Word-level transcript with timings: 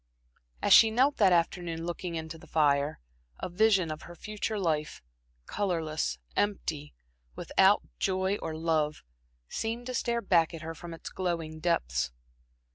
As 0.63 0.73
she 0.73 0.89
knelt 0.89 1.17
that 1.17 1.31
afternoon 1.31 1.85
looking 1.85 2.15
into 2.15 2.39
the 2.39 2.47
fire, 2.47 2.99
a 3.39 3.47
vision 3.49 3.91
of 3.91 4.01
her 4.01 4.15
future 4.15 4.57
life 4.57 5.03
colorless, 5.45 6.17
empty, 6.35 6.95
without 7.35 7.83
joy 7.99 8.37
or 8.37 8.55
love 8.55 9.03
seemed 9.47 9.85
to 9.85 9.93
stare 9.93 10.21
back 10.23 10.55
at 10.55 10.63
her 10.63 10.73
from 10.73 10.95
its 10.95 11.11
glowing 11.11 11.59
depths. 11.59 12.11